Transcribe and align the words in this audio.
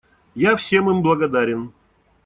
Я 0.33 0.55
всем 0.55 0.89
им 0.89 1.03
благодарен. 1.03 1.73